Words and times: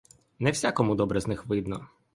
Не 0.39 0.51
всякому 0.51 0.95
добре 0.95 1.19
з 1.21 1.27
них 1.27 1.45
видно. 1.45 1.87